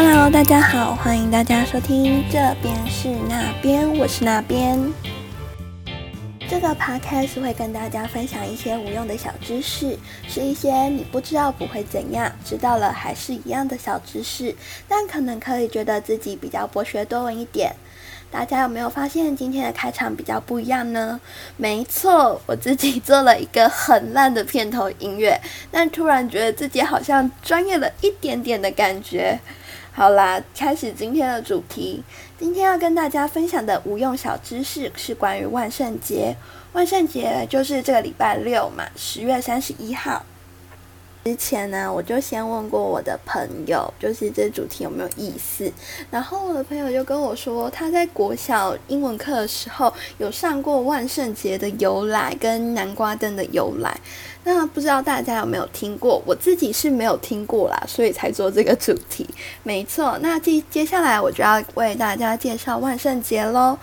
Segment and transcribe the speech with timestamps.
[0.00, 4.78] Hello，大家好，欢迎大家收听这边是那边，我是那边。
[6.48, 9.98] 这个 podcast 会跟大家分享一些无用的小知识，
[10.28, 14.54] 是一些你不知道不会怎样，知道了还是一样的小知识，
[14.86, 17.74] 但可能可以觉得自己比较博学多闻一点。
[18.30, 21.20] 大家有没有发现今天的开场比较不一样呢？
[21.56, 25.40] 没错，我自己做了一个很烂的片头音乐，
[25.72, 29.40] 但突然觉得自己好像专业了一点点的感觉。
[29.98, 32.00] 好啦，开始今天的主题。
[32.38, 36.36] 今天要跟大家分享的无用小知识是关于万圣节。
[36.72, 40.24] 万圣节就是这个礼拜六嘛，十月三十一号。
[41.24, 45.70] 之前呢，我就先问过我的朋友，就是这主题有没有意思。
[46.10, 53.94] 然后我的朋友就跟我说，他在国小英文课的时候有上过万圣节的由来跟南瓜灯的由来。
[54.44, 56.22] 那不知道大家有没有听过？
[56.24, 59.28] 我自己是没有听过啦，所以才做这个主题。
[59.62, 63.76] 没错，那接接下来我就要为大家介绍万圣节喽。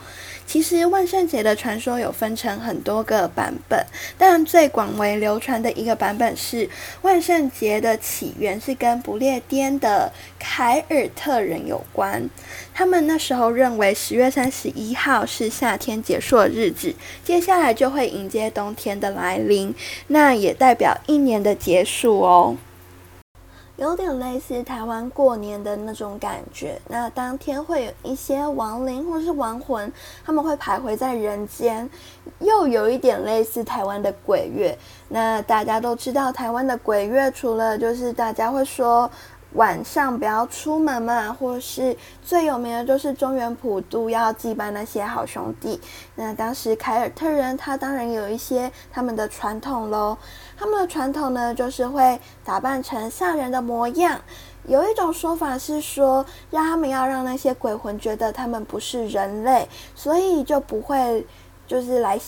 [0.48, 3.86] 其实万圣节的传说有分成很多个版本，
[4.18, 6.70] 但最广为流传的一个版本是
[7.02, 12.30] 万圣节的起源是跟不列颠的凯尔特人有关。
[12.74, 19.74] 他们那时候认为十月三十一号是夏天结束的日子，接下来就会迎接冬天的来临，
[20.08, 22.56] 那也代表一年的结束哦。
[23.78, 26.80] 有点类似台湾过年的那种感觉。
[26.88, 29.92] 那当天会有一些亡灵或者是亡魂，
[30.26, 31.90] 他们会徘徊在人间，
[32.40, 34.78] 又有一点类似台湾的鬼月。
[35.10, 39.10] 那大家都知道，台湾的鬼月除了就是大家会说。
[39.56, 45.82] 晚上不要出门嘛，或是最有名的就是中原普渡要祭拜那些好兄弟。
[46.16, 50.18] 那当时凯尔特人他当然有一些他们的传统喽。
[50.58, 54.20] 他们的传统呢，就是会打扮成吓人的模样。
[54.68, 61.26] 有一种说法是说，让他们要让那些鬼魂觉得他们不是人类，所以就不会
[61.68, 62.20] 就是来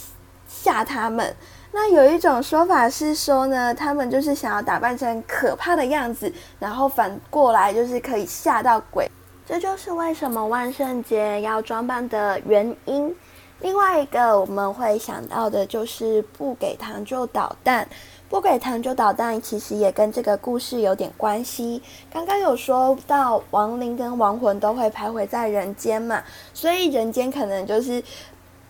[0.47, 1.35] 吓他们。
[1.79, 9.07] 那有一种说法是说呢，他们就是想要打扮成可怕的样子，然后反过来就是可以吓到鬼，
[9.45, 13.15] 这就是为什么万圣节要装扮的原因。
[13.61, 17.87] 另外一个我们会想到的就是不给糖就捣蛋，
[18.27, 21.79] 不给糖就捣蛋，其实也跟这个故事有点关系。
[22.11, 26.23] 刚刚有说到亡灵跟亡魂都会徘徊在人间嘛，
[26.55, 28.03] 所以人间可能就是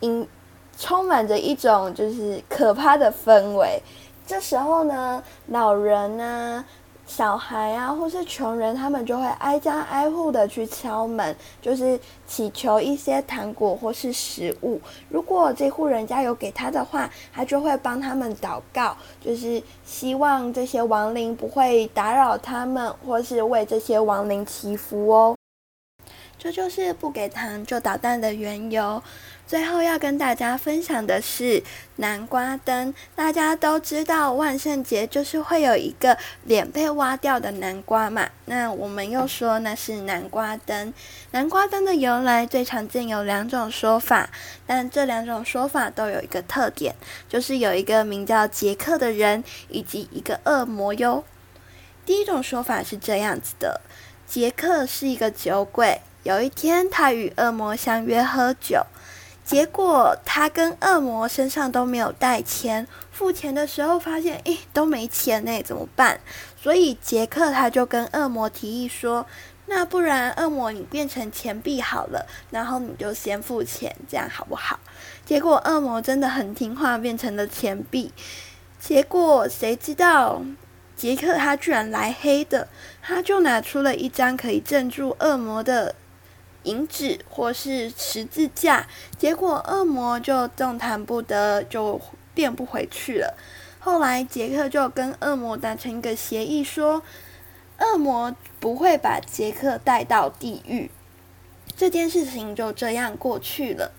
[0.01, 0.28] 因。
[0.78, 3.82] 充满着一种就是可怕的氛围。
[4.26, 6.64] 这时候呢，老人啊、
[7.06, 14.82] 小孩啊，或是穷人，他们就会挨家挨户的去敲门，就是祈求一些糖果或是食物。
[15.08, 25.37] 如果这户人家有给他的话，他就会帮他们祷告，就是希望这些亡灵不会打扰他们，或是为这些亡灵祈福哦。
[26.38, 29.02] 这就是不给糖就捣蛋的缘由。
[29.48, 31.64] 最后要跟大家分享的是
[31.96, 32.94] 南瓜灯。
[33.16, 40.94] 大家都知道万圣节就是会有一个脸被挖掉的南瓜嘛，那我们又说那是南瓜灯。
[41.31, 44.30] 南瓜灯的由来最常见有两种说法，
[44.66, 46.94] 但这两种说法都有一个特点，
[47.30, 51.24] 就是有一个名叫杰克的人以及一个恶魔哟。
[52.06, 53.80] 第一种说法是这样子的：
[54.26, 58.86] 杰克是一个酒鬼，有一天他与恶魔相约喝酒。
[59.46, 66.20] 结果他跟恶魔身上都没有带钱，付钱的时候发现，诶，都没钱呢，怎么办？
[66.62, 69.26] 所以杰克他就跟恶魔提议说
[69.68, 74.82] ：“那不然恶魔你变成钱币好了，然后你就先付钱，这样好不好？”
[75.26, 78.12] 结果恶魔真的很听话，变成了钱币。
[78.82, 80.42] 结果谁知道
[80.98, 82.68] 杰克他居然来黑的，
[83.02, 85.96] 他就拿出了一张可以镇住恶魔的。
[86.67, 88.85] 银纸或是十字架，
[89.17, 92.00] 结果恶魔就动弹不得，就
[92.33, 93.38] 变不回去了。
[93.79, 97.02] 后来杰克就跟恶魔达成一个协议，说
[97.79, 100.91] 恶魔不会把杰克带到地狱。
[101.78, 103.93] 这件事情就这样过去了。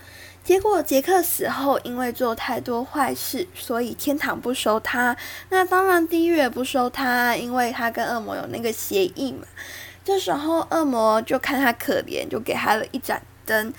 [0.45, 5.17] 结果杰克死后，因为做太多坏事，所以天堂不收他，
[5.51, 9.47] 那当然地狱也不收他，因为他跟恶魔有那个协议嘛。
[10.09, 13.75] 这时候，恶魔就看他可怜，就给他了一盏灯，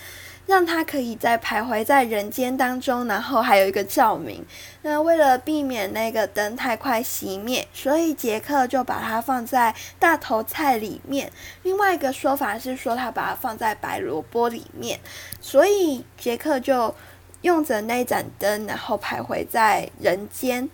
[0.46, 4.46] 让他可以在徘徊在人间当中，然后还有一个照明。
[4.84, 11.31] 那为了避免那个灯太快熄灭，所以杰克就把它放在大头菜里面。
[11.64, 15.00] 另外一个说法是说，他把它放在白萝卜里面，
[15.42, 16.94] 所以杰克就
[17.42, 20.70] 用着那盏灯，然后徘徊在人间。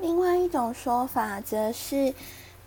[0.00, 2.12] 另外一种说法则是。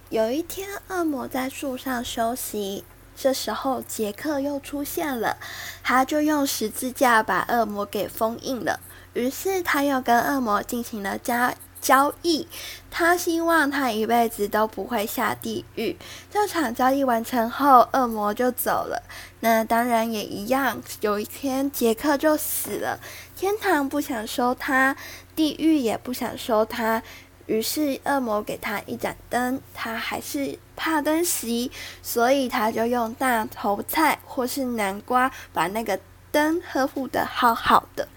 [0.10, 2.84] 有一天，恶魔在树上休息，
[3.16, 5.38] 这时候杰克又出现了，
[5.84, 8.80] 他就用十字架把恶魔给封印了。
[9.14, 12.48] 于是他又跟恶魔进行了交交易，
[12.92, 15.98] 他希望他一辈子都不会下地狱。
[16.32, 19.04] 这场交易完成后，恶魔就走了。
[19.40, 23.00] 那当然也一样，有一天杰克就死了，
[23.36, 24.96] 天堂不想收他，
[25.36, 27.02] 地狱也不想收他。
[27.46, 31.70] 于是恶魔给他一盏灯，他还是怕灯熄，
[32.02, 36.00] 所以他就用大头菜或是南瓜把那个
[36.32, 38.08] 灯呵护的好好的。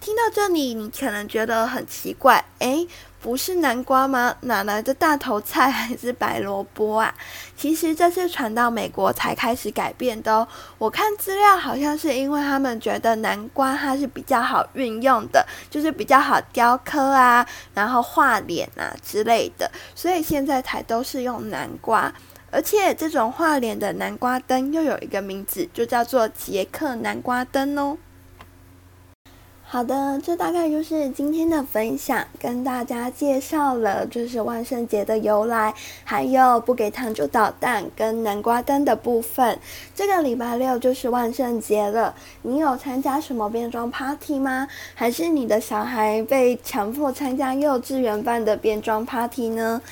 [0.00, 2.86] 听到这里，你可能觉得很奇怪，诶，
[3.26, 4.36] 不是南瓜吗？
[4.42, 7.12] 哪来的大头菜还是白萝卜啊？
[7.58, 10.46] 其实这是传到美国才开始改变的哦。
[10.78, 17.44] 我看资料好像是因为他们觉得南瓜它是比较好运用的，就是比较好雕刻啊，
[17.74, 22.12] 然后画脸啊之类的，所以现在才都是用南瓜。
[22.52, 27.98] 而且这种画脸的南瓜灯又有一个名字，就叫做杰克南瓜灯哦。
[29.68, 35.74] 好的，这大概就是今天的分享，跟大家介绍了就是万圣节的由来，
[36.04, 39.58] 还有不给糖就捣蛋跟南瓜灯的部分。
[39.92, 44.68] 这个礼拜六就是万圣节了，你有参加什么变装 party 吗？
[44.94, 49.82] 还是你的小孩被强迫参加幼稚园办的变装 party 呢？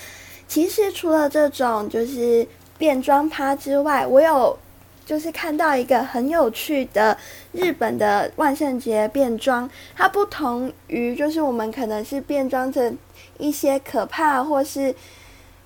[0.47, 2.47] 其实除了这种就是
[2.79, 4.57] 变装趴之外，我有。
[5.05, 7.17] 就是看到一个很有趣的
[7.53, 12.97] 日本的万圣节变装，它不同于就是我们可能是变装成
[13.37, 14.95] 一些可怕或是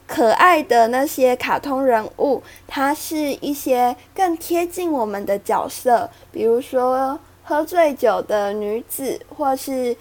[0.06, 9.96] 可爱的那些卡通人物，它是一些更贴近我们的角色，比如说喝醉酒的女子，或是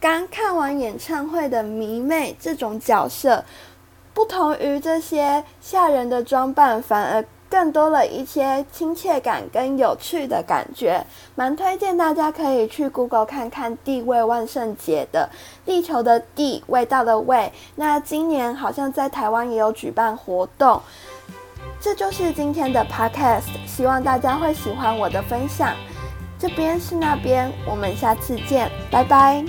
[0.00, 3.44] 刚看完演唱会的迷妹这种角色，
[4.12, 7.24] 不同于这些吓人的装扮，反而。
[7.48, 11.04] 更多了一些亲切感跟有趣的感觉，
[11.34, 15.28] 蛮推荐大家可以去 Google 看看地味万圣节的
[15.64, 17.52] 地球的地味道的味。
[17.74, 20.80] 那今年好像在台湾也有举办活动。
[21.80, 25.74] 这就是今天的 Podcast，希望大家会喜欢我的分享。
[26.38, 29.44] 这边是那边，我们下次见，拜拜。